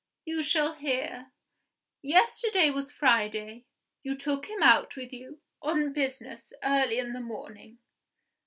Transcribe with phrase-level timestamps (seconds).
[0.25, 1.31] "You shall hear.
[2.01, 3.65] Yesterday was Friday.
[4.01, 7.77] You took him out with you, on business, early in the morning."